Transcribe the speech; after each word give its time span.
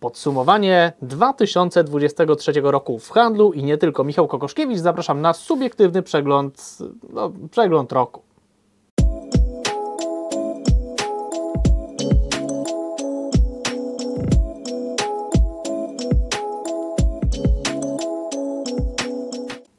Podsumowanie 0.00 0.92
2023 1.02 2.52
roku 2.62 2.98
w 2.98 3.10
handlu 3.10 3.52
i 3.52 3.62
nie 3.64 3.78
tylko. 3.78 4.04
Michał 4.04 4.28
Kokoszkiewicz, 4.28 4.78
zapraszam 4.78 5.20
na 5.20 5.32
subiektywny 5.32 6.02
przegląd, 6.02 6.78
no, 7.12 7.32
przegląd 7.50 7.92
roku. 7.92 8.27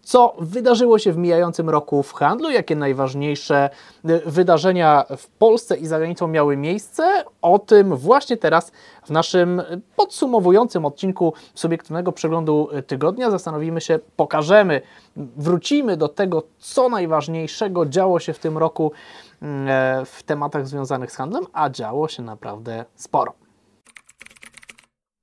Co 0.09 0.35
wydarzyło 0.39 0.99
się 0.99 1.11
w 1.13 1.17
mijającym 1.17 1.69
roku 1.69 2.03
w 2.03 2.13
handlu, 2.13 2.49
jakie 2.49 2.75
najważniejsze 2.75 3.69
y, 4.09 4.21
wydarzenia 4.25 5.05
w 5.17 5.27
Polsce 5.27 5.77
i 5.77 5.87
za 5.87 5.97
granicą 5.97 6.27
miały 6.27 6.57
miejsce. 6.57 7.23
O 7.41 7.59
tym 7.59 7.95
właśnie 7.95 8.37
teraz 8.37 8.71
w 9.03 9.09
naszym 9.09 9.61
podsumowującym 9.95 10.85
odcinku 10.85 11.33
subiektywnego 11.53 12.11
przeglądu 12.11 12.69
tygodnia 12.87 13.31
zastanowimy 13.31 13.81
się, 13.81 13.99
pokażemy, 14.15 14.81
wrócimy 15.15 15.97
do 15.97 16.07
tego, 16.07 16.43
co 16.57 16.89
najważniejszego 16.89 17.85
działo 17.85 18.19
się 18.19 18.33
w 18.33 18.39
tym 18.39 18.57
roku 18.57 18.91
w 20.05 20.23
tematach 20.25 20.67
związanych 20.67 21.11
z 21.11 21.15
handlem, 21.15 21.43
a 21.53 21.69
działo 21.69 22.07
się 22.07 22.23
naprawdę 22.23 22.85
sporo. 22.95 23.48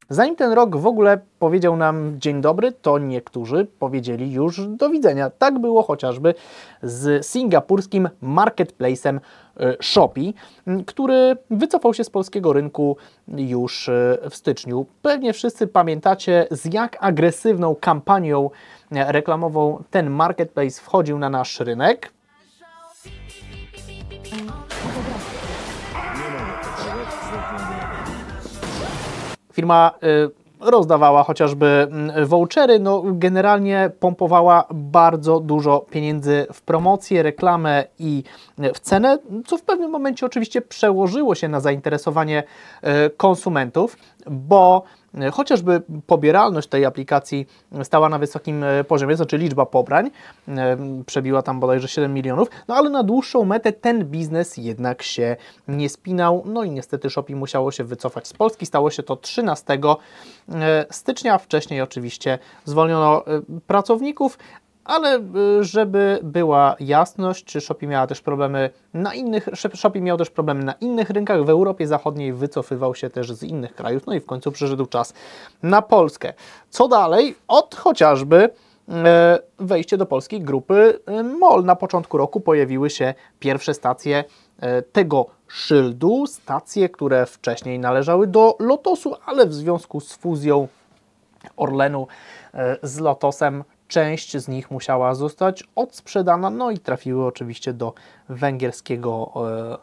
Zanim 0.08 0.36
ten 0.36 0.52
rok 0.52 0.76
w 0.76 0.86
ogóle 0.86 1.18
powiedział 1.38 1.76
nam 1.76 2.20
dzień 2.20 2.40
dobry, 2.40 2.72
to 2.72 2.98
niektórzy 2.98 3.66
powiedzieli 3.78 4.32
już 4.32 4.66
do 4.66 4.90
widzenia. 4.90 5.30
Tak 5.30 5.58
było 5.58 5.82
chociażby 5.82 6.34
z 6.82 7.26
singapurskim 7.26 8.08
marketplacem 8.20 9.20
e, 9.56 9.76
Shopee, 9.82 10.34
który 10.86 11.36
wycofał 11.50 11.94
się 11.94 12.04
z 12.04 12.10
polskiego 12.10 12.52
rynku 12.52 12.96
już 13.28 13.88
e, 13.88 14.18
w 14.30 14.36
styczniu. 14.36 14.86
Pewnie 15.02 15.32
wszyscy 15.32 15.66
pamiętacie, 15.66 16.46
z 16.50 16.74
jak 16.74 16.96
agresywną 17.00 17.74
kampanią 17.74 18.50
e, 18.92 19.12
reklamową 19.12 19.82
ten 19.90 20.10
marketplace 20.10 20.82
wchodził 20.82 21.18
na 21.18 21.30
nasz 21.30 21.60
rynek. 21.60 22.15
Firma 29.56 29.90
y, 30.02 30.30
rozdawała 30.60 31.22
chociażby 31.22 31.66
mm, 31.66 32.26
vouchery, 32.26 32.78
no 32.78 33.02
generalnie 33.06 33.90
pompowała 34.00 34.64
bardzo 34.70 35.40
dużo 35.40 35.86
pieniędzy 35.90 36.46
w 36.52 36.62
promocję, 36.62 37.22
reklamę 37.22 37.84
i 37.98 38.22
w 38.74 38.80
cenę, 38.80 39.18
co 39.46 39.58
w 39.58 39.62
pewnym 39.62 39.90
momencie 39.90 40.26
oczywiście 40.26 40.62
przełożyło 40.62 41.34
się 41.34 41.48
na 41.48 41.60
zainteresowanie 41.60 42.42
y, 42.84 43.10
konsumentów, 43.16 43.96
bo 44.30 44.82
chociażby 45.32 45.82
pobieralność 46.06 46.68
tej 46.68 46.84
aplikacji 46.84 47.46
stała 47.82 48.08
na 48.08 48.18
wysokim 48.18 48.64
e, 48.64 48.84
poziomie, 48.84 49.16
znaczy 49.16 49.38
liczba 49.38 49.66
pobrań 49.66 50.10
e, 50.48 50.76
przebiła 51.06 51.42
tam 51.42 51.60
bodajże 51.60 51.88
7 51.88 52.14
milionów, 52.14 52.48
no 52.68 52.74
ale 52.74 52.90
na 52.90 53.02
dłuższą 53.02 53.44
metę 53.44 53.72
ten 53.72 54.04
biznes 54.04 54.56
jednak 54.56 55.02
się 55.02 55.36
nie 55.68 55.88
spinał, 55.88 56.42
no 56.46 56.64
i 56.64 56.70
niestety 56.70 57.10
Shopee 57.10 57.34
musiało 57.34 57.72
się 57.72 57.84
wycofać 57.84 58.28
z 58.28 58.32
Polski, 58.32 58.66
stało 58.66 58.90
się 58.90 59.02
to 59.02 59.16
13 59.16 59.78
e, 60.48 60.86
stycznia, 60.90 61.38
wcześniej 61.38 61.80
oczywiście 61.80 62.38
zwolniono 62.64 63.24
pracowników, 63.66 64.38
ale 64.86 65.18
y, 65.18 65.64
żeby 65.64 66.18
była 66.22 66.76
jasność, 66.80 67.44
czy 67.44 67.60
Shopee 67.60 67.86
miała 67.86 68.06
też 68.06 68.20
problemy 68.20 68.70
na 68.94 69.14
innych, 69.14 69.48
Shopee 69.74 70.00
miał 70.00 70.16
też 70.16 70.30
problemy 70.30 70.64
na 70.64 70.72
innych 70.72 71.10
rynkach, 71.10 71.44
w 71.44 71.50
Europie 71.50 71.86
Zachodniej 71.86 72.32
wycofywał 72.32 72.94
się 72.94 73.10
też 73.10 73.32
z 73.32 73.42
innych 73.42 73.74
krajów, 73.74 74.06
no 74.06 74.14
i 74.14 74.20
w 74.20 74.26
końcu 74.26 74.52
przyszedł 74.52 74.86
czas 74.86 75.14
na 75.62 75.82
Polskę. 75.82 76.32
Co 76.70 76.88
dalej? 76.88 77.36
Od 77.48 77.74
chociażby 77.74 78.50
e, 78.88 79.38
wejście 79.58 79.96
do 79.96 80.06
polskiej 80.06 80.40
grupy 80.40 80.98
e, 81.06 81.22
MOL. 81.22 81.64
Na 81.64 81.76
początku 81.76 82.18
roku 82.18 82.40
pojawiły 82.40 82.90
się 82.90 83.14
pierwsze 83.38 83.74
stacje 83.74 84.24
tego 84.92 85.26
szyldu, 85.48 86.26
stacje, 86.26 86.88
które 86.88 87.26
wcześniej 87.26 87.78
należały 87.78 88.26
do 88.26 88.56
Lotosu, 88.60 89.14
ale 89.26 89.46
w 89.46 89.54
związku 89.54 90.00
z 90.00 90.12
fuzją 90.12 90.68
Orlenu 91.56 92.06
z 92.82 92.98
Lotosem 92.98 93.64
Część 93.88 94.36
z 94.36 94.48
nich 94.48 94.70
musiała 94.70 95.14
zostać 95.14 95.64
odsprzedana, 95.74 96.50
no 96.50 96.70
i 96.70 96.78
trafiły 96.78 97.26
oczywiście 97.26 97.72
do 97.72 97.94
węgierskiego 98.28 99.32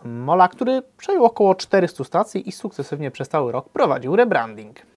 e, 0.03 0.07
mola, 0.07 0.47
który 0.47 0.81
przejął 0.97 1.25
około 1.25 1.55
400 1.55 2.03
stacji 2.03 2.49
i 2.49 2.51
sukcesywnie 2.51 3.11
przez 3.11 3.29
cały 3.29 3.51
rok 3.51 3.69
prowadził 3.69 4.15
rebranding. 4.15 4.92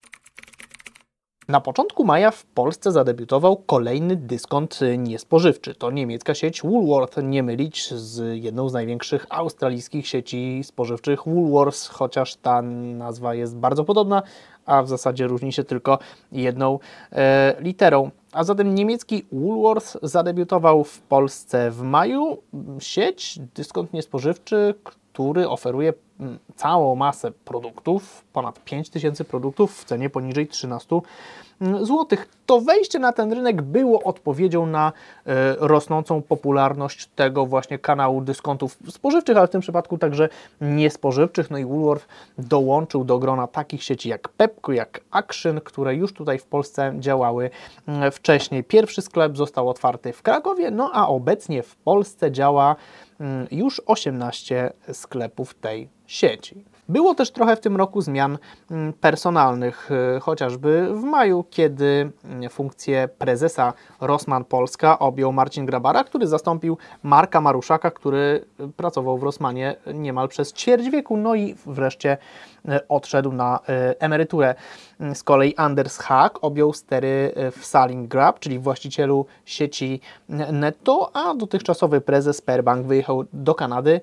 Na 1.48 1.60
początku 1.60 2.04
maja 2.04 2.30
w 2.30 2.44
Polsce 2.44 2.92
zadebiutował 2.92 3.56
kolejny 3.56 4.16
dyskont 4.16 4.80
niespożywczy. 4.98 5.74
To 5.74 5.90
niemiecka 5.90 6.34
sieć 6.34 6.62
Woolworth, 6.62 7.16
nie 7.22 7.42
mylić 7.42 7.94
z 7.94 8.44
jedną 8.44 8.68
z 8.68 8.72
największych 8.72 9.26
australijskich 9.30 10.06
sieci 10.06 10.60
spożywczych 10.64 11.24
Woolworths, 11.26 11.88
chociaż 11.88 12.36
ta 12.36 12.62
nazwa 12.62 13.34
jest 13.34 13.56
bardzo 13.56 13.84
podobna, 13.84 14.22
a 14.64 14.82
w 14.82 14.88
zasadzie 14.88 15.26
różni 15.26 15.52
się 15.52 15.64
tylko 15.64 15.98
jedną 16.32 16.78
e, 17.12 17.56
literą. 17.60 18.10
A 18.32 18.44
zatem 18.44 18.74
niemiecki 18.74 19.24
Woolworth 19.32 19.96
zadebiutował 20.02 20.84
w 20.84 21.00
Polsce 21.00 21.70
w 21.70 21.82
maju. 21.82 22.38
Sieć, 22.78 23.38
dyskont 23.54 23.92
niespożywczy, 23.92 24.74
który 25.16 25.48
oferuje 25.48 25.92
mm, 26.20 26.38
całą 26.56 26.94
masę 26.94 27.30
produktów, 27.30 28.24
ponad 28.32 28.64
5000 28.64 29.24
produktów 29.24 29.78
w 29.78 29.84
cenie 29.84 30.10
poniżej 30.10 30.46
13 30.46 31.00
mm, 31.60 31.86
zł. 31.86 32.18
To 32.46 32.60
wejście 32.60 32.98
na 32.98 33.12
ten 33.12 33.32
rynek 33.32 33.62
było 33.62 34.02
odpowiedzią 34.02 34.66
na 34.66 34.92
e, 35.26 35.56
rosnącą 35.58 36.22
popularność 36.22 37.06
tego 37.06 37.46
właśnie 37.46 37.78
kanału 37.78 38.20
dyskontów 38.20 38.78
spożywczych, 38.88 39.36
ale 39.36 39.46
w 39.46 39.50
tym 39.50 39.60
przypadku 39.60 39.98
także 39.98 40.28
niespożywczych. 40.60 41.50
No 41.50 41.58
i 41.58 41.64
Woolworth 41.64 42.06
dołączył 42.38 43.04
do 43.04 43.18
grona 43.18 43.46
takich 43.46 43.82
sieci 43.82 44.08
jak 44.08 44.28
Pepco, 44.28 44.72
jak 44.72 45.00
Action, 45.10 45.60
które 45.60 45.94
już 45.94 46.12
tutaj 46.12 46.38
w 46.38 46.46
Polsce 46.46 46.94
działały 46.98 47.50
mm, 47.88 48.12
wcześniej. 48.12 48.64
Pierwszy 48.64 49.02
sklep 49.02 49.36
został 49.36 49.68
otwarty 49.68 50.12
w 50.12 50.22
Krakowie, 50.22 50.70
no 50.70 50.90
a 50.92 51.08
obecnie 51.08 51.62
w 51.62 51.76
Polsce 51.76 52.32
działa 52.32 52.76
już 53.50 53.82
18 53.86 54.72
sklepów 54.92 55.54
tej 55.54 55.88
sieci. 56.06 56.64
Było 56.88 57.14
też 57.14 57.30
trochę 57.30 57.56
w 57.56 57.60
tym 57.60 57.76
roku 57.76 58.00
zmian 58.00 58.38
mm, 58.70 58.92
personalnych, 58.92 59.90
y, 60.16 60.20
chociażby 60.20 60.88
w 60.94 61.02
maju, 61.02 61.44
kiedy 61.50 62.10
mm, 62.24 62.50
funkcję 62.50 63.08
prezesa 63.18 63.72
Rossmann 64.00 64.44
Polska 64.44 64.98
objął 64.98 65.32
Marcin 65.32 65.66
Grabara, 65.66 66.04
który 66.04 66.26
zastąpił 66.26 66.78
Marka 67.02 67.40
Maruszaka, 67.40 67.90
który 67.90 68.44
pracował 68.76 69.18
w 69.18 69.22
Rossmanie 69.22 69.76
niemal 69.94 70.28
przez 70.28 70.52
ćwierć 70.52 70.90
wieku, 70.90 71.16
no 71.16 71.34
i 71.34 71.54
wreszcie 71.66 72.18
y, 72.68 72.88
odszedł 72.88 73.32
na 73.32 73.58
y, 73.58 73.98
emeryturę. 73.98 74.54
Z 75.14 75.22
kolei 75.22 75.54
Anders 75.56 75.98
Haag 75.98 76.38
objął 76.44 76.72
stery 76.72 77.34
w 77.56 77.66
Saling 77.66 78.08
Grab, 78.08 78.38
czyli 78.38 78.58
właścicielu 78.58 79.26
sieci 79.44 80.00
Netto, 80.52 81.10
a 81.14 81.34
dotychczasowy 81.34 82.00
prezes 82.00 82.40
Perbank 82.40 82.86
wyjechał 82.86 83.24
do 83.32 83.54
Kanady, 83.54 84.00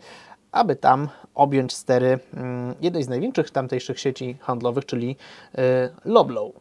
aby 0.54 0.76
tam 0.76 1.10
objąć 1.34 1.74
stery 1.74 2.20
mm, 2.34 2.76
jednej 2.82 3.04
z 3.04 3.10
największych 3.10 3.52
tamtejszych 3.52 4.00
sieci 4.00 4.38
handlowych, 4.42 4.86
czyli 4.86 5.16
y, 5.56 5.60
Loblow. 6.06 6.52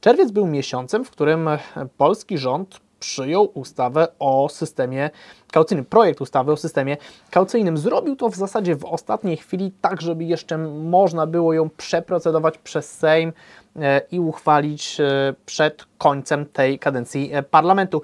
Czerwiec 0.00 0.30
był 0.30 0.46
miesiącem, 0.46 1.04
w 1.04 1.10
którym 1.10 1.48
polski 1.96 2.38
rząd 2.38 2.80
przyjął 3.02 3.50
ustawę 3.54 4.08
o 4.18 4.48
systemie 4.48 5.10
kaucyjnym, 5.52 5.84
projekt 5.84 6.20
ustawy 6.20 6.52
o 6.52 6.56
systemie 6.56 6.96
kaucyjnym. 7.30 7.78
Zrobił 7.78 8.16
to 8.16 8.28
w 8.28 8.36
zasadzie 8.36 8.76
w 8.76 8.84
ostatniej 8.84 9.36
chwili, 9.36 9.72
tak 9.80 10.00
żeby 10.02 10.24
jeszcze 10.24 10.58
można 10.58 11.26
było 11.26 11.52
ją 11.52 11.70
przeprocedować 11.70 12.58
przez 12.58 12.98
Sejm 12.98 13.32
e, 13.76 14.00
i 14.12 14.20
uchwalić 14.20 15.00
e, 15.00 15.34
przed 15.46 15.84
końcem 15.98 16.46
tej 16.46 16.78
kadencji 16.78 17.30
e, 17.32 17.42
parlamentu. 17.42 18.02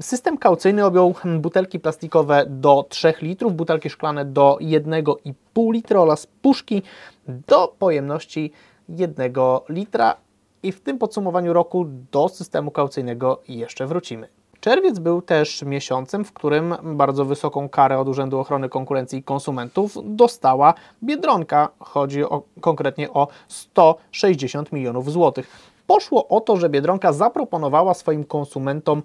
System 0.00 0.38
kaucyjny 0.38 0.84
objął 0.84 1.14
butelki 1.38 1.80
plastikowe 1.80 2.44
do 2.48 2.86
3 2.88 3.14
litrów, 3.22 3.54
butelki 3.54 3.90
szklane 3.90 4.24
do 4.24 4.58
1,5 4.60 5.72
litra 5.72 6.00
oraz 6.00 6.26
puszki 6.26 6.82
do 7.28 7.74
pojemności 7.78 8.52
1 8.88 9.32
litra 9.68 10.16
i 10.62 10.72
w 10.72 10.80
tym 10.80 10.98
podsumowaniu 10.98 11.52
roku 11.52 11.86
do 12.12 12.28
systemu 12.28 12.70
kaucyjnego 12.70 13.42
jeszcze 13.48 13.86
wrócimy. 13.86 14.28
Czerwiec 14.60 14.98
był 14.98 15.22
też 15.22 15.62
miesiącem, 15.62 16.24
w 16.24 16.32
którym 16.32 16.74
bardzo 16.82 17.24
wysoką 17.24 17.68
karę 17.68 17.98
od 17.98 18.08
Urzędu 18.08 18.38
Ochrony 18.38 18.68
Konkurencji 18.68 19.18
i 19.18 19.22
Konsumentów 19.22 19.96
dostała 20.04 20.74
Biedronka. 21.02 21.68
Chodzi 21.78 22.24
o, 22.24 22.42
konkretnie 22.60 23.10
o 23.10 23.28
160 23.48 24.72
milionów 24.72 25.12
złotych. 25.12 25.70
Poszło 25.86 26.28
o 26.28 26.40
to, 26.40 26.56
że 26.56 26.68
Biedronka 26.68 27.12
zaproponowała 27.12 27.94
swoim 27.94 28.24
konsumentom 28.24 29.02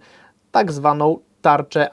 tak 0.52 0.72
zwaną 0.72 1.18
tarczę 1.42 1.90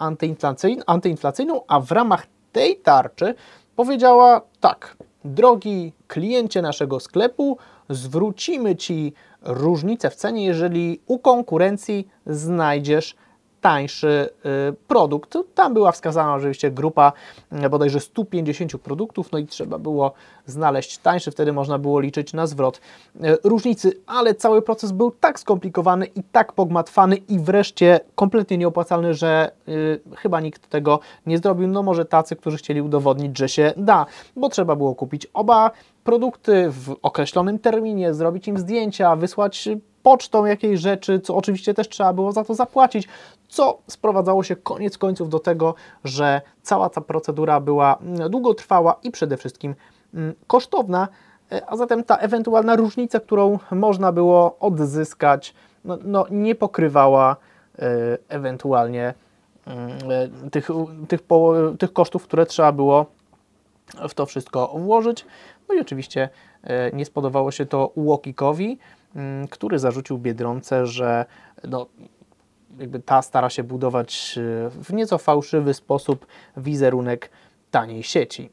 antyinflacyjną, 0.87 1.61
a 1.69 1.81
w 1.81 1.93
ramach 1.93 2.27
tej 2.53 2.77
tarczy 2.77 3.35
powiedziała 3.77 4.41
tak, 4.61 4.97
drogi 5.25 5.93
kliencie 6.07 6.63
naszego 6.63 7.01
sklepu, 7.01 7.59
zwrócimy 7.95 8.77
Ci 8.77 9.13
różnicę 9.43 10.11
w 10.11 10.15
cenie, 10.15 10.45
jeżeli 10.45 11.01
u 11.07 11.19
konkurencji 11.19 12.09
znajdziesz 12.27 13.17
tańszy 13.63 14.29
y, 14.71 14.75
produkt. 14.89 15.39
Tam 15.55 15.75
była 15.75 15.93
wskazana 15.93 16.35
oczywiście 16.35 16.71
grupa 16.71 17.13
y, 17.65 17.71
bodajże 17.71 18.01
150 18.01 18.73
produktów, 18.83 19.33
no 19.33 19.39
i 19.39 19.47
trzeba 19.47 19.79
było 19.79 20.13
znaleźć 20.47 20.99
tańszy, 20.99 21.31
wtedy 21.31 21.53
można 21.53 21.79
było 21.79 22.01
liczyć 22.01 22.33
na 22.33 22.47
zwrot 22.47 22.81
y, 23.17 23.21
różnicy, 23.45 23.93
ale 24.07 24.35
cały 24.35 24.63
proces 24.63 24.93
był 24.93 25.11
tak 25.11 25.41
skomplikowany 25.41 26.07
i 26.07 26.23
tak 26.33 26.53
pogmatwany 26.53 27.17
i 27.17 27.39
wreszcie 27.39 28.01
kompletnie 28.15 28.59
nieopłacalny, 28.59 29.15
że 29.15 29.51
chyba 30.17 30.41
nikt 30.41 30.69
tego 30.69 31.01
nie 31.27 31.39
zrobił. 31.39 31.69
No 31.69 31.83
może 31.83 32.05
tacy, 32.05 32.37
którzy 32.37 32.57
chcieli 32.57 32.83
udowodnić, 32.83 33.39
że 33.39 33.49
się 33.49 33.73
da, 33.77 34.07
bo 34.37 34.49
trzeba 34.49 34.77
było 34.77 34.95
kupić 34.95 35.27
oba 35.35 35.71
produkty 36.05 36.71
w 36.71 36.97
określonym 37.03 37.59
terminie, 37.59 38.15
zrobić 38.15 38.49
im 38.49 38.59
zdjęcia, 38.59 39.17
wysłać 39.17 39.69
pocztą 40.03 40.45
jakiejś 40.45 40.81
rzeczy, 40.81 41.21
co 41.21 41.37
oczywiście 41.37 41.75
też 41.75 41.89
trzeba 41.89 42.13
było 42.13 42.33
za 42.33 42.45
to 42.45 42.55
zapłacić, 42.55 43.09
co 43.49 43.79
sprowadzało 43.87 44.43
się 44.43 44.57
koniec 44.57 44.99
końców 44.99 45.29
do 45.29 45.39
tego, 45.39 45.75
że 46.05 46.41
cała 46.63 46.91
ta 46.91 47.01
procedura 47.01 47.61
była 47.61 47.97
mm, 47.97 48.31
długotrwała 48.31 48.97
i 49.03 49.11
przede 49.11 49.37
wszystkim 49.37 49.75
mm, 50.15 50.35
kosztowna, 50.47 51.09
e, 51.53 51.71
a 51.71 51.77
zatem 51.77 52.05
ta 52.05 52.17
ewentualna 52.17 52.77
różnica, 52.77 53.21
którą 53.21 53.59
można 53.71 54.13
było 54.13 54.57
odzyskać, 54.61 55.55
no, 55.85 55.99
no 56.05 56.27
nie 56.31 56.55
pokrywała 56.55 57.37
e, 57.79 58.19
ewentualnie 58.29 59.15
mm, 59.67 59.91
e, 60.45 60.51
tych, 60.51 60.69
tych, 61.09 61.21
tych 61.79 61.93
kosztów, 61.93 62.25
które 62.25 62.47
trzeba 62.47 62.73
było 62.73 63.07
w 64.09 64.15
to 64.15 64.27
wszystko 64.27 64.75
włożyć. 64.77 65.27
No 65.69 65.75
i 65.75 65.81
oczywiście 65.81 66.29
nie 66.93 67.05
spodobało 67.05 67.51
się 67.51 67.67
to 67.67 67.93
Łokikowi, 67.97 68.79
który 69.51 69.79
zarzucił 69.79 70.19
Biedronce, 70.19 70.87
że 70.87 71.25
no, 71.69 71.87
jakby 72.79 73.01
ta 73.01 73.23
stara 73.23 73.51
się 73.51 73.63
budować 73.63 74.39
e, 74.39 74.71
w 74.71 74.93
nieco 74.93 75.19
fałszywy 75.19 75.75
sposób 75.75 76.27
wizerunek 76.57 77.31
taniej 77.71 78.03
sieci. 78.03 78.51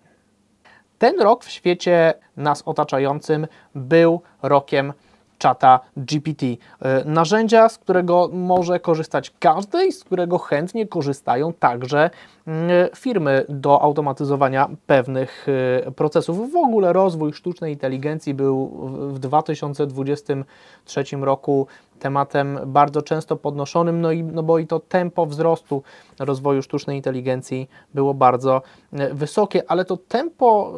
Ten 0.97 1.21
rok 1.21 1.45
w 1.45 1.49
świecie 1.49 2.13
nas 2.37 2.61
otaczającym 2.65 3.47
był 3.75 4.21
rokiem 4.41 4.93
czata 5.39 5.79
GPT. 5.97 6.45
E, 6.45 6.57
narzędzia, 7.05 7.69
z 7.69 7.77
którego 7.77 8.29
może 8.33 8.79
korzystać 8.79 9.33
każdy 9.39 9.87
i 9.87 9.91
z 9.91 10.03
którego 10.03 10.37
chętnie 10.37 10.87
korzystają 10.87 11.53
także 11.53 12.09
mm, 12.47 12.69
firmy 12.95 13.45
do 13.49 13.81
automatyzowania 13.81 14.69
pewnych 14.87 15.47
e, 15.87 15.91
procesów. 15.91 16.51
W 16.51 16.55
ogóle 16.55 16.93
rozwój 16.93 17.33
sztucznej 17.33 17.73
inteligencji 17.73 18.33
był 18.33 18.67
w 19.13 19.19
2023 19.19 21.03
roku 21.21 21.67
tematem 21.99 22.59
bardzo 22.65 23.01
często 23.01 23.35
podnoszonym, 23.35 24.01
no, 24.01 24.11
i, 24.11 24.23
no 24.23 24.43
bo 24.43 24.59
i 24.59 24.67
to 24.67 24.79
tempo 24.79 25.25
wzrostu 25.25 25.83
rozwoju 26.19 26.61
sztucznej 26.61 26.97
inteligencji 26.97 27.69
było 27.93 28.13
bardzo 28.13 28.61
e, 28.93 29.13
wysokie, 29.13 29.71
ale 29.71 29.85
to 29.85 29.97
tempo, 29.97 30.73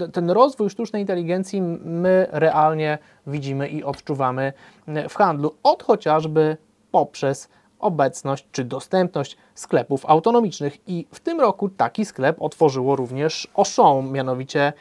e, 0.00 0.08
ten 0.08 0.30
rozwój 0.30 0.70
sztucznej 0.70 1.02
inteligencji 1.02 1.62
my 1.84 2.26
realnie 2.30 2.98
widzimy 3.26 3.68
i 3.68 3.84
odczuwamy 3.84 4.52
e, 4.86 5.08
w 5.08 5.14
handlu, 5.14 5.54
od 5.62 5.82
chociażby 5.82 6.56
poprzez 6.90 7.48
obecność 7.78 8.46
czy 8.52 8.64
dostępność 8.64 9.36
sklepów 9.54 10.06
autonomicznych. 10.06 10.88
I 10.88 11.06
w 11.10 11.20
tym 11.20 11.40
roku 11.40 11.68
taki 11.68 12.04
sklep 12.04 12.36
otworzyło 12.42 12.96
również 12.96 13.48
Auchan, 13.54 14.12
mianowicie 14.12 14.72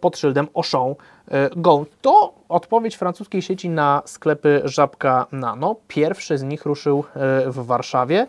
pod 0.00 0.18
szyldem 0.18 0.48
Auchan 0.54 0.94
Go. 1.56 1.86
To 2.02 2.34
odpowiedź 2.48 2.96
francuskiej 2.96 3.42
sieci 3.42 3.70
na 3.70 4.02
sklepy 4.04 4.62
Żabka 4.64 5.26
Nano. 5.32 5.76
Pierwszy 5.88 6.38
z 6.38 6.42
nich 6.42 6.66
ruszył 6.66 6.98
e, 7.14 7.50
w 7.50 7.66
Warszawie. 7.66 8.26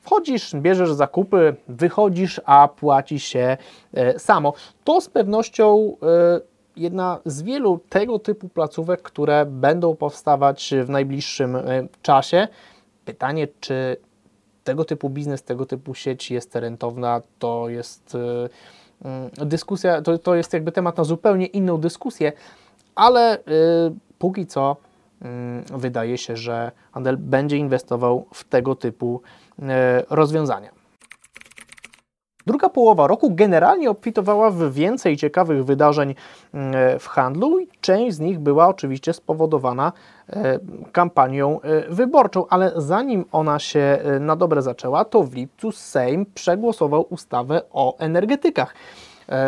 Wchodzisz, 0.00 0.54
bierzesz 0.54 0.92
zakupy, 0.92 1.56
wychodzisz, 1.68 2.40
a 2.44 2.68
płaci 2.68 3.20
się 3.20 3.56
e, 3.94 4.18
samo. 4.18 4.52
To 4.84 5.00
z 5.00 5.08
pewnością 5.08 5.96
e, 6.02 6.40
jedna 6.76 7.18
z 7.24 7.42
wielu 7.42 7.80
tego 7.88 8.18
typu 8.18 8.48
placówek, 8.48 9.02
które 9.02 9.46
będą 9.46 9.96
powstawać 9.96 10.74
w 10.84 10.88
najbliższym 10.88 11.56
czasie. 12.02 12.48
Pytanie, 13.04 13.48
czy 13.60 13.96
tego 14.64 14.84
typu 14.84 15.10
biznes, 15.10 15.42
tego 15.42 15.66
typu 15.66 15.94
sieć 15.94 16.30
jest 16.30 16.56
rentowna, 16.56 17.20
to 17.38 17.68
jest 17.68 18.16
dyskusja, 19.36 20.02
to, 20.02 20.18
to 20.18 20.34
jest 20.34 20.52
jakby 20.52 20.72
temat 20.72 20.96
na 20.96 21.04
zupełnie 21.04 21.46
inną 21.46 21.76
dyskusję 21.78 22.32
ale 22.94 23.38
y, 23.38 23.40
póki 24.18 24.46
co 24.46 24.76
y, 25.22 25.78
wydaje 25.78 26.18
się, 26.18 26.36
że 26.36 26.72
handel 26.92 27.16
będzie 27.16 27.56
inwestował 27.56 28.26
w 28.34 28.44
tego 28.44 28.74
typu 28.74 29.22
y, 29.58 29.62
rozwiązania. 30.10 30.70
Druga 32.46 32.68
połowa 32.68 33.06
roku 33.06 33.34
generalnie 33.34 33.90
obfitowała 33.90 34.50
w 34.50 34.72
więcej 34.72 35.16
ciekawych 35.16 35.64
wydarzeń 35.64 36.10
y, 36.10 36.14
w 36.98 37.06
handlu 37.06 37.58
i 37.58 37.68
część 37.80 38.16
z 38.16 38.20
nich 38.20 38.38
była 38.38 38.68
oczywiście 38.68 39.12
spowodowana 39.12 39.92
y, 40.28 40.34
kampanią 40.92 41.60
y, 41.88 41.94
wyborczą, 41.94 42.46
ale 42.50 42.72
zanim 42.76 43.24
ona 43.32 43.58
się 43.58 43.98
na 44.20 44.36
dobre 44.36 44.62
zaczęła, 44.62 45.04
to 45.04 45.22
w 45.22 45.34
lipcu 45.34 45.72
Sejm 45.72 46.26
przegłosował 46.34 47.06
ustawę 47.10 47.62
o 47.72 47.98
energetykach. 47.98 48.74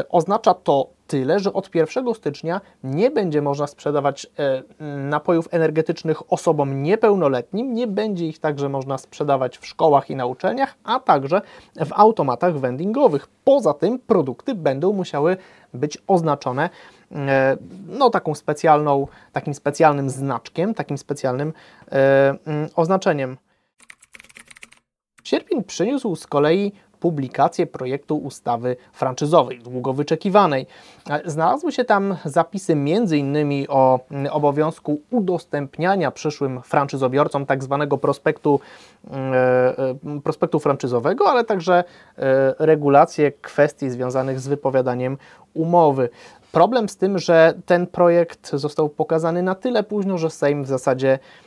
Oznacza 0.09 0.55
to 0.55 0.96
Tyle, 1.07 1.41
że 1.41 1.53
od 1.53 1.75
1 1.75 2.15
stycznia 2.15 2.61
nie 2.85 3.11
będzie 3.11 3.43
można 3.43 3.67
sprzedawać 3.67 4.27
e, 4.39 4.63
napojów 4.97 5.49
energetycznych 5.51 6.33
osobom 6.33 6.83
niepełnoletnim, 6.83 7.75
nie 7.75 7.87
będzie 7.87 8.27
ich 8.27 8.39
także 8.39 8.69
można 8.69 8.99
sprzedawać 8.99 9.59
w 9.59 9.67
szkołach 9.67 10.11
i 10.11 10.17
na 10.17 10.27
uczelniach, 10.27 10.75
a 10.85 11.01
także 11.01 11.41
w 11.77 11.93
automatach 11.93 12.59
vendingowych. 12.59 13.29
Poza 13.45 13.75
tym 13.75 13.99
produkty 13.99 14.55
będą 14.55 14.93
musiały 14.93 15.37
być 15.75 15.99
oznaczone 16.07 16.71
e, 17.13 17.57
no, 17.89 18.11
taką 18.11 18.35
specjalną, 18.35 19.07
takim 19.33 19.55
specjalnym 19.55 20.11
znaczkiem, 20.11 20.75
takim 20.75 20.99
specjalnym 20.99 21.53
e, 21.93 22.37
mm, 22.47 22.69
oznaczeniem. 22.77 23.37
Sierpień 25.25 25.65
przyniósł 25.65 26.17
z 26.17 26.27
kolei 26.27 26.73
publikację 27.01 27.67
projektu 27.67 28.17
ustawy 28.17 28.77
franczyzowej, 28.93 29.61
długo 29.61 29.93
wyczekiwanej. 29.93 30.67
Znalazły 31.25 31.73
się 31.73 31.85
tam 31.85 32.17
zapisy 32.25 32.73
m.in. 32.73 33.67
o 33.69 34.01
obowiązku 34.31 35.01
udostępniania 35.11 36.11
przyszłym 36.11 36.63
franczyzobiorcom 36.63 37.47
tak 37.47 37.65
zwanego 37.65 37.99
prospektu, 37.99 38.61
e, 39.11 39.17
e, 39.17 40.21
prospektu 40.25 40.61
franczyzowego, 40.61 41.31
ale 41.31 41.45
także 41.45 41.85
e, 42.19 42.55
regulacje 42.59 43.33
kwestii 43.33 43.91
związanych 43.91 44.41
z 44.41 44.49
wypowiadaniem 44.49 45.19
umowy. 45.55 46.09
Problem 46.53 46.89
z 46.89 46.97
tym, 46.97 47.19
że 47.19 47.55
ten 47.67 47.87
projekt 47.87 48.51
został 48.51 48.89
pokazany 48.89 49.43
na 49.43 49.55
tyle 49.55 49.83
późno, 49.83 50.19
że 50.19 50.31
Sejm 50.31 50.65
w 50.65 50.67
zasadzie 50.67 51.09
mm, 51.09 51.46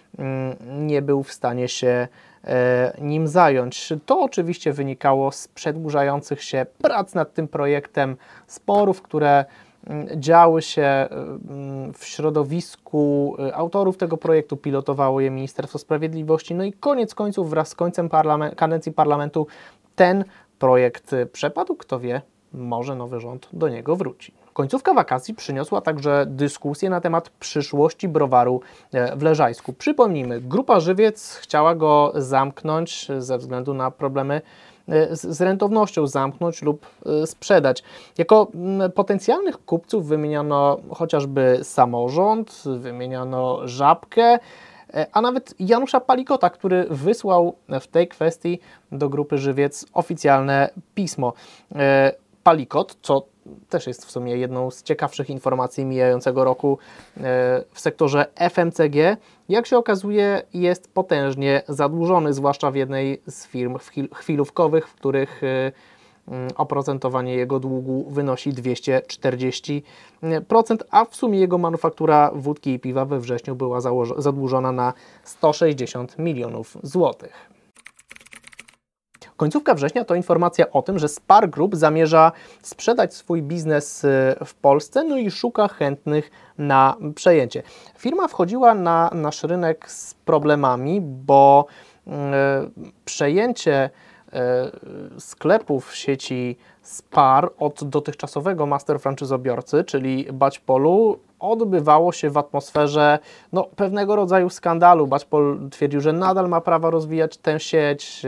nie 0.78 1.02
był 1.02 1.24
w 1.24 1.34
stanie 1.34 1.68
się 1.68 2.08
E, 2.44 2.94
nim 3.02 3.28
zająć. 3.28 3.94
To 4.06 4.22
oczywiście 4.22 4.74
wynikało 4.74 5.32
z 5.32 5.48
przedłużających 5.48 6.44
się 6.44 6.66
prac 6.78 7.14
nad 7.14 7.34
tym 7.34 7.48
projektem, 7.48 8.18
sporów, 8.48 9.02
które 9.02 9.46
mm, 9.88 10.22
działy 10.22 10.62
się 10.62 10.84
mm, 10.84 11.94
w 11.94 12.06
środowisku 12.06 13.36
e, 13.40 13.56
autorów 13.56 13.98
tego 13.98 14.18
projektu, 14.18 14.58
pilotowało 14.58 15.22
je 15.22 15.32
Ministerstwo 15.32 15.80
Sprawiedliwości. 15.80 16.56
No 16.56 16.64
i 16.64 16.74
koniec 16.74 17.16
końców, 17.16 17.50
wraz 17.50 17.68
z 17.68 17.76
końcem 17.76 18.10
parlament, 18.10 18.56
kadencji 18.56 18.92
parlamentu, 18.92 19.48
ten 19.96 20.24
projekt 20.60 21.16
przepadł. 21.32 21.76
Kto 21.76 22.00
wie, 22.00 22.22
może 22.54 22.96
nowy 22.96 23.20
rząd 23.20 23.50
do 23.54 23.70
niego 23.70 23.96
wróci. 23.96 24.34
Końcówka 24.60 24.94
wakacji 24.94 25.34
przyniosła 25.34 25.82
także 25.82 26.26
dyskusję 26.28 26.90
na 26.90 27.02
temat 27.02 27.30
przyszłości 27.30 28.08
browaru 28.08 28.62
e, 28.94 29.16
w 29.16 29.22
Leżajsku. 29.22 29.74
Przypomnijmy, 29.74 30.42
grupa 30.42 30.80
Żywiec 30.80 31.36
chciała 31.36 31.76
go 31.76 32.12
zamknąć 32.16 33.08
ze 33.20 33.38
względu 33.38 33.74
na 33.74 33.92
problemy 33.92 34.42
e, 34.88 35.16
z 35.16 35.42
rentownością 35.42 36.08
zamknąć 36.08 36.62
lub 36.62 36.86
e, 37.06 37.28
sprzedać. 37.28 37.84
Jako 38.18 38.48
potencjalnych 38.96 39.66
kupców 39.66 40.08
wymieniono 40.08 40.78
chociażby 40.92 41.60
samorząd, 41.64 42.64
wymieniono 42.80 43.68
żabkę, 43.68 44.40
a 45.14 45.22
nawet 45.22 45.54
Janusza 45.60 46.00
Palikota, 46.00 46.50
który 46.50 46.86
wysłał 46.90 47.56
w 47.82 47.88
tej 47.88 48.08
kwestii 48.08 48.60
do 48.92 49.10
grupy 49.10 49.38
Żywiec 49.38 49.86
oficjalne 49.94 50.70
pismo. 50.96 51.34
Palikot, 52.44 52.98
co 53.02 53.26
też 53.70 53.88
jest 53.88 54.06
w 54.06 54.12
sumie 54.12 54.38
jedną 54.38 54.72
z 54.72 54.84
ciekawszych 54.84 55.30
informacji 55.30 55.86
mijającego 55.86 56.44
roku 56.44 56.78
e, 57.18 57.22
w 57.72 57.80
sektorze 57.80 58.26
FMCG. 58.36 59.18
Jak 59.50 59.68
się 59.68 59.78
okazuje, 59.78 60.42
jest 60.54 60.94
potężnie 60.94 61.62
zadłużony, 61.68 62.34
zwłaszcza 62.34 62.72
w 62.72 62.76
jednej 62.76 63.22
z 63.28 63.48
firm 63.48 63.78
chwilówkowych, 64.14 64.88
w 64.88 64.96
których 64.96 65.44
e, 65.44 65.72
mm, 66.28 66.50
oprocentowanie 66.56 67.36
jego 67.36 67.60
długu 67.60 68.06
wynosi 68.10 68.54
240%, 68.54 69.82
a 70.92 71.06
w 71.06 71.16
sumie 71.16 71.40
jego 71.40 71.58
manufaktura 71.58 72.32
wódki 72.36 72.74
i 72.74 72.80
piwa 72.80 73.06
we 73.06 73.20
wrześniu 73.20 73.56
była 73.56 73.82
zadłużona 74.18 74.72
na 74.72 74.94
160 75.24 76.18
milionów 76.20 76.78
złotych. 76.84 77.49
Końcówka 79.40 79.74
września 79.74 80.06
to 80.06 80.16
informacja 80.16 80.72
o 80.72 80.82
tym, 80.82 81.00
że 81.00 81.08
Spar 81.08 81.50
Group 81.50 81.76
zamierza 81.76 82.32
sprzedać 82.62 83.14
swój 83.14 83.44
biznes 83.44 84.04
y, 84.04 84.36
w 84.46 84.54
Polsce, 84.54 85.04
no 85.04 85.18
i 85.18 85.32
szuka 85.32 85.68
chętnych 85.68 86.32
na 86.58 86.96
przejęcie. 87.16 87.64
Firma 87.98 88.28
wchodziła 88.28 88.76
na 88.76 89.10
nasz 89.14 89.44
rynek 89.44 89.92
z 89.92 90.14
problemami, 90.14 91.02
bo 91.02 91.66
y, 92.08 92.12
przejęcie 93.06 93.90
y, 95.18 95.20
sklepów 95.20 95.96
sieci 95.96 96.58
Spar 96.82 97.52
od 97.60 97.84
dotychczasowego 97.84 98.66
master 98.66 99.00
franczyzobiorcy, 99.00 99.84
czyli 99.84 100.28
Baćpolu, 100.34 101.20
odbywało 101.40 102.12
się 102.12 102.30
w 102.30 102.38
atmosferze 102.38 103.20
no, 103.54 103.64
pewnego 103.76 104.16
rodzaju 104.16 104.50
skandalu. 104.50 105.08
Baćpol 105.08 105.70
twierdził, 105.72 106.02
że 106.02 106.14
nadal 106.14 106.50
ma 106.50 106.62
prawo 106.62 106.92
rozwijać 106.92 107.38
tę 107.38 107.60
sieć. 107.60 108.26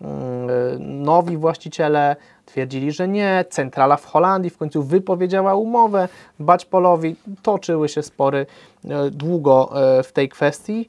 Mm, 0.00 1.02
nowi 1.02 1.36
właściciele 1.36 2.16
twierdzili, 2.46 2.92
że 2.92 3.08
nie. 3.08 3.44
Centrala 3.50 3.96
w 3.96 4.04
Holandii 4.04 4.50
w 4.50 4.58
końcu 4.58 4.82
wypowiedziała 4.82 5.54
umowę 5.54 6.08
Baćpolowi. 6.40 7.16
Toczyły 7.42 7.88
się 7.88 8.02
spory 8.02 8.46
e, 8.84 9.10
długo 9.10 9.70
e, 9.98 10.02
w 10.02 10.12
tej 10.12 10.28
kwestii. 10.28 10.88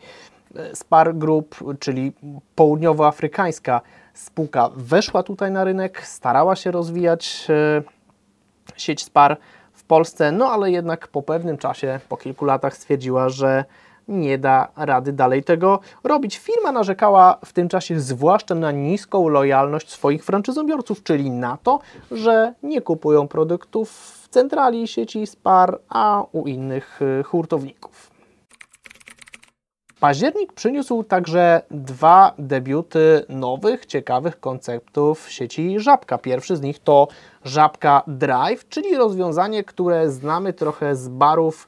Spar 0.74 1.16
Group, 1.16 1.56
czyli 1.80 2.14
południowoafrykańska 2.56 3.82
spółka, 4.14 4.70
weszła 4.76 5.24
tutaj 5.24 5.52
na 5.52 5.64
rynek, 5.64 6.08
starała 6.08 6.56
się 6.56 6.72
rozwijać 6.72 7.48
e, 7.50 7.84
sieć 8.78 9.04
Spar 9.04 9.38
w 9.74 9.84
Polsce, 9.84 10.32
no 10.32 10.52
ale 10.52 10.72
jednak 10.72 11.08
po 11.08 11.22
pewnym 11.22 11.58
czasie, 11.58 12.00
po 12.10 12.18
kilku 12.18 12.46
latach 12.46 12.78
stwierdziła, 12.78 13.30
że 13.30 13.66
nie 14.08 14.38
da 14.38 14.68
rady 14.76 15.14
dalej 15.14 15.44
tego 15.44 15.80
robić. 16.04 16.38
Firma 16.38 16.72
narzekała 16.72 17.38
w 17.46 17.54
tym 17.54 17.70
czasie 17.70 18.00
zwłaszcza 18.00 18.56
na 18.56 18.72
niską 18.72 19.28
lojalność 19.28 19.92
swoich 19.92 20.26
franczyzobiorców, 20.26 21.04
czyli 21.04 21.32
na 21.32 21.58
to, 21.64 21.80
że 22.12 22.54
nie 22.64 22.82
kupują 22.82 23.28
produktów 23.28 23.92
w 23.92 24.28
centrali 24.28 24.88
sieci 24.88 25.28
Spar, 25.28 25.80
a 25.90 26.24
u 26.32 26.48
innych 26.48 27.00
y, 27.02 27.24
hurtowników. 27.24 28.18
Październik 30.00 30.54
przyniósł 30.54 31.04
także 31.04 31.62
dwa 31.72 32.34
debiuty 32.40 33.26
nowych, 33.30 33.86
ciekawych 33.86 34.40
konceptów 34.40 35.30
sieci 35.30 35.80
Żabka. 35.80 36.18
Pierwszy 36.18 36.56
z 36.56 36.62
nich 36.62 36.80
to 36.80 37.08
Żabka 37.46 38.04
Drive, 38.08 38.70
czyli 38.70 38.96
rozwiązanie, 38.96 39.64
które 39.64 40.10
znamy 40.10 40.54
trochę 40.54 40.96
z 40.96 41.10
barów 41.10 41.68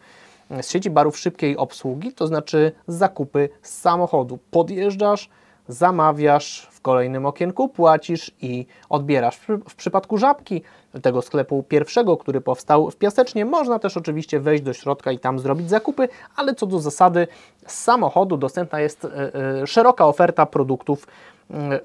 z 0.61 0.69
sieci 0.69 0.89
barów 0.89 1.17
szybkiej 1.17 1.57
obsługi, 1.57 2.13
to 2.13 2.27
znaczy 2.27 2.71
zakupy 2.87 3.49
z 3.61 3.77
samochodu. 3.79 4.39
Podjeżdżasz, 4.51 5.29
zamawiasz, 5.67 6.67
w 6.71 6.81
kolejnym 6.81 7.25
okienku 7.25 7.69
płacisz 7.69 8.31
i 8.41 8.65
odbierasz. 8.89 9.39
W 9.69 9.75
przypadku 9.75 10.17
żabki, 10.17 10.61
tego 11.01 11.21
sklepu 11.21 11.63
pierwszego, 11.63 12.17
który 12.17 12.41
powstał 12.41 12.91
w 12.91 12.95
Piasecznie, 12.95 13.45
można 13.45 13.79
też 13.79 13.97
oczywiście 13.97 14.39
wejść 14.39 14.63
do 14.63 14.73
środka 14.73 15.11
i 15.11 15.19
tam 15.19 15.39
zrobić 15.39 15.69
zakupy, 15.69 16.09
ale 16.35 16.55
co 16.55 16.65
do 16.65 16.79
zasady 16.79 17.27
z 17.67 17.73
samochodu 17.73 18.37
dostępna 18.37 18.79
jest 18.79 19.05
e, 19.05 19.35
e, 19.61 19.67
szeroka 19.67 20.07
oferta 20.07 20.45
produktów 20.45 21.07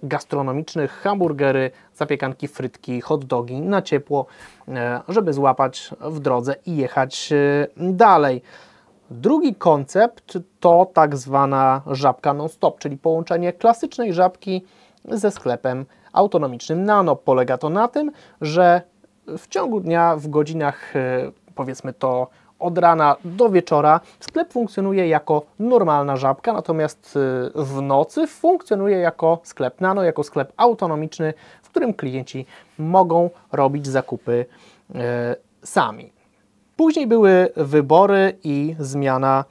gastronomicznych, 0.02 0.92
hamburgery, 0.92 1.70
zapiekanki, 1.94 2.48
frytki, 2.48 3.00
hot 3.00 3.24
dogi 3.24 3.60
na 3.60 3.82
ciepło, 3.82 4.26
e, 4.68 5.00
żeby 5.08 5.32
złapać 5.32 5.90
w 6.00 6.20
drodze 6.20 6.54
i 6.66 6.76
jechać 6.76 7.32
dalej. 7.76 8.42
Drugi 9.10 9.54
koncept 9.54 10.38
to 10.60 10.86
tak 10.94 11.16
zwana 11.16 11.82
żabka 11.86 12.34
non-stop, 12.34 12.78
czyli 12.78 12.96
połączenie 12.96 13.52
klasycznej 13.52 14.12
żabki 14.12 14.64
ze 15.04 15.30
sklepem 15.30 15.86
autonomicznym 16.12 16.84
Nano. 16.84 17.16
Polega 17.16 17.58
to 17.58 17.70
na 17.70 17.88
tym, 17.88 18.12
że 18.40 18.82
w 19.38 19.48
ciągu 19.48 19.80
dnia, 19.80 20.16
w 20.16 20.28
godzinach 20.28 20.96
e, 20.96 21.32
powiedzmy 21.54 21.92
to 21.92 22.28
od 22.58 22.78
rana 22.78 23.16
do 23.24 23.48
wieczora 23.48 24.00
sklep 24.20 24.52
funkcjonuje 24.52 25.08
jako 25.08 25.42
normalna 25.58 26.16
żabka, 26.16 26.52
natomiast 26.52 27.16
e, 27.16 27.62
w 27.64 27.82
nocy 27.82 28.26
funkcjonuje 28.26 28.98
jako 28.98 29.38
sklep 29.42 29.80
nano, 29.80 30.02
jako 30.02 30.22
sklep 30.22 30.52
autonomiczny, 30.56 31.34
w 31.62 31.68
którym 31.68 31.94
klienci 31.94 32.46
mogą 32.78 33.30
robić 33.52 33.86
zakupy 33.86 34.46
e, 34.94 35.36
sami. 35.64 36.12
Później 36.76 37.06
były 37.06 37.48
wybory 37.56 38.38
i 38.44 38.76
zmiana 38.78 39.44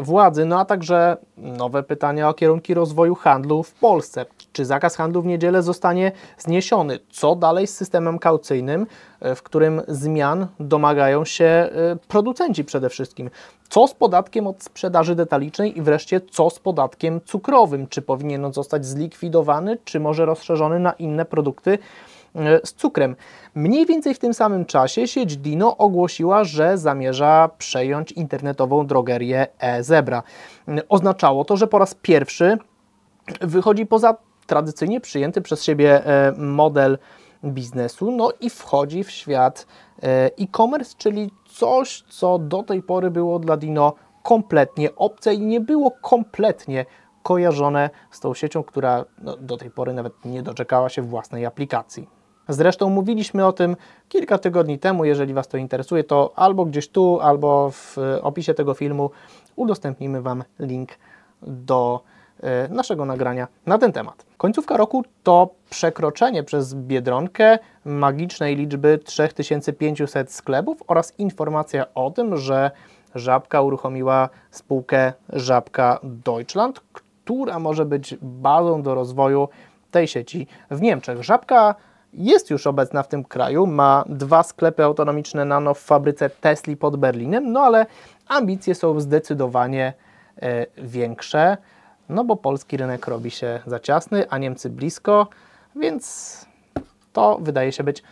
władzy, 0.00 0.44
no 0.44 0.58
a 0.58 0.64
także 0.64 1.16
nowe 1.36 1.82
pytania 1.82 2.28
o 2.28 2.34
kierunki 2.34 2.74
rozwoju 2.74 3.14
handlu 3.14 3.62
w 3.62 3.72
Polsce. 3.72 4.26
Czy 4.52 4.64
zakaz 4.64 4.96
handlu 4.96 5.22
w 5.22 5.26
niedzielę 5.26 5.62
zostanie 5.62 6.12
zniesiony? 6.38 6.98
Co 7.10 7.36
dalej 7.36 7.66
z 7.66 7.76
systemem 7.76 8.18
kaucyjnym, 8.18 8.86
e, 9.20 9.34
w 9.34 9.42
którym 9.42 9.82
zmian 9.88 10.46
domagają 10.60 11.24
się 11.24 11.44
e, 11.44 11.70
producenci 12.08 12.64
przede 12.64 12.88
wszystkim? 12.88 13.30
Co 13.68 13.86
z 13.86 13.94
podatkiem 13.94 14.46
od 14.46 14.62
sprzedaży 14.62 15.14
detalicznej 15.14 15.78
i 15.78 15.82
wreszcie 15.82 16.20
co 16.30 16.50
z 16.50 16.58
podatkiem 16.58 17.20
cukrowym? 17.24 17.86
Czy 17.86 18.02
powinien 18.02 18.44
on 18.44 18.52
zostać 18.52 18.86
zlikwidowany, 18.86 19.78
czy 19.84 20.00
może 20.00 20.26
rozszerzony 20.26 20.78
na 20.78 20.92
inne 20.92 21.24
produkty? 21.24 21.78
Z 22.64 22.72
cukrem. 22.72 23.16
Mniej 23.54 23.86
więcej 23.86 24.14
w 24.14 24.18
tym 24.18 24.34
samym 24.34 24.64
czasie 24.64 25.08
sieć 25.08 25.36
Dino 25.36 25.76
ogłosiła, 25.76 26.44
że 26.44 26.78
zamierza 26.78 27.50
przejąć 27.58 28.12
internetową 28.12 28.86
drogerię 28.86 29.46
e-Zebra. 29.58 30.22
Oznaczało 30.88 31.44
to, 31.44 31.56
że 31.56 31.66
po 31.66 31.78
raz 31.78 31.94
pierwszy 31.94 32.58
wychodzi 33.40 33.86
poza 33.86 34.16
tradycyjnie 34.46 35.00
przyjęty 35.00 35.40
przez 35.42 35.64
siebie 35.64 36.06
e, 36.06 36.32
model 36.38 36.98
biznesu, 37.44 38.10
no 38.10 38.32
i 38.40 38.50
wchodzi 38.50 39.04
w 39.04 39.10
świat 39.10 39.66
e, 40.02 40.06
e-commerce, 40.26 40.94
czyli 40.98 41.30
coś, 41.48 42.04
co 42.08 42.38
do 42.38 42.62
tej 42.62 42.82
pory 42.82 43.10
było 43.10 43.38
dla 43.38 43.56
Dino 43.56 43.94
kompletnie 44.22 44.94
obce 44.94 45.34
i 45.34 45.40
nie 45.40 45.60
było 45.60 45.90
kompletnie 45.90 46.86
kojarzone 47.22 47.90
z 48.10 48.20
tą 48.20 48.34
siecią, 48.34 48.62
która 48.62 49.04
no, 49.22 49.36
do 49.36 49.56
tej 49.56 49.70
pory 49.70 49.92
nawet 49.92 50.24
nie 50.24 50.42
doczekała 50.42 50.88
się 50.88 51.02
własnej 51.02 51.46
aplikacji. 51.46 52.08
Zresztą 52.48 52.90
mówiliśmy 52.90 53.46
o 53.46 53.52
tym 53.52 53.76
kilka 54.08 54.38
tygodni 54.38 54.78
temu. 54.78 55.04
Jeżeli 55.04 55.34
Was 55.34 55.48
to 55.48 55.56
interesuje, 55.56 56.04
to 56.04 56.32
albo 56.36 56.64
gdzieś 56.64 56.88
tu, 56.88 57.18
albo 57.20 57.70
w 57.70 57.96
opisie 58.22 58.54
tego 58.54 58.74
filmu 58.74 59.10
udostępnimy 59.56 60.22
Wam 60.22 60.44
link 60.58 60.90
do 61.42 62.00
e, 62.42 62.68
naszego 62.68 63.04
nagrania 63.04 63.48
na 63.66 63.78
ten 63.78 63.92
temat. 63.92 64.26
Końcówka 64.36 64.76
roku 64.76 65.04
to 65.22 65.48
przekroczenie 65.70 66.42
przez 66.42 66.74
Biedronkę 66.74 67.58
magicznej 67.84 68.56
liczby 68.56 68.98
3500 68.98 70.32
sklepów 70.32 70.82
oraz 70.86 71.18
informacja 71.18 71.94
o 71.94 72.10
tym, 72.10 72.36
że 72.36 72.70
Żabka 73.14 73.62
uruchomiła 73.62 74.28
spółkę 74.50 75.12
Żabka 75.32 75.98
Deutschland, 76.02 76.80
która 76.92 77.58
może 77.58 77.84
być 77.84 78.16
bazą 78.22 78.82
do 78.82 78.94
rozwoju 78.94 79.48
tej 79.90 80.08
sieci 80.08 80.46
w 80.70 80.82
Niemczech. 80.82 81.22
Żabka 81.22 81.74
jest 82.14 82.50
już 82.50 82.66
obecna 82.66 83.02
w 83.02 83.08
tym 83.08 83.24
kraju, 83.24 83.66
ma 83.66 84.04
dwa 84.08 84.42
sklepy 84.42 84.84
autonomiczne 84.84 85.44
Nano 85.44 85.74
w 85.74 85.78
fabryce 85.78 86.30
Tesla 86.30 86.76
pod 86.76 86.96
Berlinem, 86.96 87.52
no 87.52 87.60
ale 87.60 87.86
ambicje 88.28 88.74
są 88.74 89.00
zdecydowanie 89.00 89.92
e, 90.42 90.66
większe, 90.78 91.56
no 92.08 92.24
bo 92.24 92.36
polski 92.36 92.76
rynek 92.76 93.06
robi 93.06 93.30
się 93.30 93.60
za 93.66 93.80
ciasny, 93.80 94.30
a 94.30 94.38
Niemcy 94.38 94.70
blisko, 94.70 95.28
więc 95.76 96.46
to 97.12 97.38
wydaje 97.40 97.72
się 97.72 97.84
być 97.84 98.02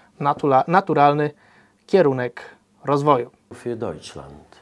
naturalny 0.67 1.31
kierunek 1.87 2.43
rozwoju. 2.85 3.31
Für 3.55 3.77
Deutschland. 3.77 4.62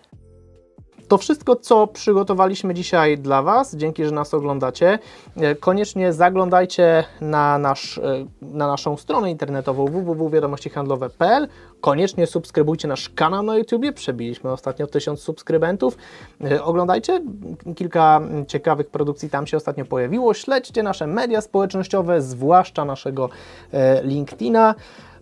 To 1.11 1.19
wszystko, 1.19 1.57
co 1.57 1.87
przygotowaliśmy 1.87 2.75
dzisiaj 2.75 3.19
dla 3.19 3.43
Was. 3.43 3.77
Dzięki, 3.77 4.05
że 4.05 4.11
nas 4.11 4.35
oglądacie. 4.35 4.99
E, 5.37 5.55
koniecznie 5.55 6.13
zaglądajcie 6.13 7.05
na, 7.21 7.59
nasz, 7.59 7.99
e, 7.99 8.27
na 8.43 8.67
naszą 8.67 8.97
stronę 8.97 9.31
internetową 9.31 9.87
www.wiadomościhandlowe.pl. 9.87 11.49
Koniecznie 11.81 12.27
subskrybujcie 12.27 12.89
nasz 12.89 13.09
kanał 13.09 13.43
na 13.43 13.57
YouTube. 13.57 13.93
Przebiliśmy 13.95 14.53
ostatnio 14.53 14.87
1000 14.87 15.23
subskrybentów. 15.23 15.97
E, 16.45 16.65
oglądajcie. 16.65 17.21
Kilka 17.77 18.21
ciekawych 18.49 18.91
produkcji 18.91 19.31
tam 19.31 19.47
się 19.47 19.57
ostatnio 19.57 19.85
pojawiło. 19.85 20.35
Śledźcie 20.35 20.83
nasze 20.83 21.07
media 21.07 21.41
społecznościowe, 21.41 22.23
zwłaszcza 22.23 22.85
naszego 22.85 23.29
LinkedIna. 24.03 24.75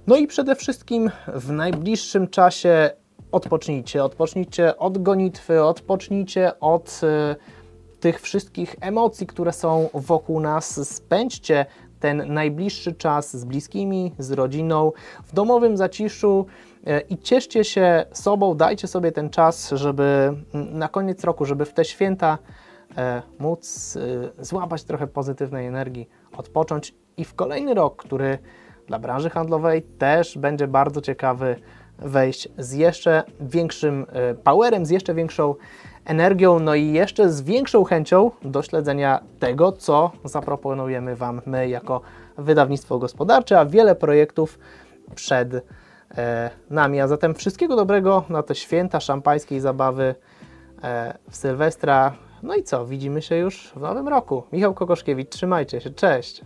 No 0.06 0.16
i 0.16 0.26
przede 0.26 0.56
wszystkim 0.56 1.10
w 1.26 1.52
najbliższym 1.52 2.28
czasie 2.28 2.90
odpocznijcie, 3.32 4.04
odpocznijcie 4.04 4.76
od 4.76 5.02
gonitwy, 5.02 5.62
odpocznijcie 5.62 6.60
od 6.60 7.00
y, 7.02 7.36
tych 8.00 8.20
wszystkich 8.20 8.76
emocji, 8.80 9.26
które 9.26 9.52
są 9.52 9.88
wokół 9.94 10.40
nas. 10.40 10.88
Spędźcie 10.88 11.66
ten 12.00 12.32
najbliższy 12.34 12.92
czas 12.92 13.36
z 13.36 13.44
bliskimi, 13.44 14.14
z 14.18 14.32
rodziną, 14.32 14.92
w 15.24 15.32
domowym 15.32 15.76
zaciszu 15.76 16.46
e, 16.86 17.00
i 17.00 17.18
cieszcie 17.18 17.64
się 17.64 18.04
sobą, 18.12 18.54
dajcie 18.54 18.88
sobie 18.88 19.12
ten 19.12 19.30
czas, 19.30 19.70
żeby 19.70 20.32
na 20.52 20.88
koniec 20.88 21.24
roku, 21.24 21.44
żeby 21.44 21.64
w 21.64 21.72
te 21.72 21.84
święta 21.84 22.38
e, 22.96 23.22
móc 23.38 23.98
złapać 24.38 24.84
trochę 24.84 25.06
pozytywnej 25.06 25.66
energii, 25.66 26.08
odpocząć 26.36 26.94
i 27.16 27.24
w 27.24 27.34
kolejny 27.34 27.74
rok, 27.74 27.96
który 27.96 28.38
dla 28.86 28.98
branży 28.98 29.30
handlowej 29.30 29.82
też 29.82 30.38
będzie 30.38 30.68
bardzo 30.68 31.00
ciekawy, 31.00 31.56
wejść 31.98 32.48
z 32.58 32.72
jeszcze 32.72 33.22
większym 33.40 34.06
e, 34.12 34.34
powerem, 34.34 34.86
z 34.86 34.90
jeszcze 34.90 35.14
większą 35.14 35.54
energią, 36.04 36.58
no 36.58 36.74
i 36.74 36.92
jeszcze 36.92 37.30
z 37.30 37.42
większą 37.42 37.84
chęcią 37.84 38.30
do 38.42 38.62
śledzenia 38.62 39.20
tego, 39.38 39.72
co 39.72 40.10
zaproponujemy 40.24 41.16
Wam 41.16 41.42
my 41.46 41.68
jako 41.68 42.00
wydawnictwo 42.38 42.98
gospodarcze, 42.98 43.60
a 43.60 43.66
wiele 43.66 43.94
projektów 43.94 44.58
przed 45.14 45.54
e, 46.16 46.50
nami. 46.70 47.00
A 47.00 47.08
zatem 47.08 47.34
wszystkiego 47.34 47.76
dobrego 47.76 48.24
na 48.28 48.42
te 48.42 48.54
święta 48.54 49.00
szampańskiej 49.00 49.60
zabawy 49.60 50.14
e, 50.82 51.18
w 51.30 51.36
Sylwestra. 51.36 52.12
No 52.42 52.54
i 52.54 52.62
co, 52.62 52.86
widzimy 52.86 53.22
się 53.22 53.36
już 53.36 53.72
w 53.76 53.80
nowym 53.80 54.08
roku. 54.08 54.42
Michał 54.52 54.74
Kokoszkiewicz, 54.74 55.28
trzymajcie 55.28 55.80
się, 55.80 55.90
cześć! 55.90 56.44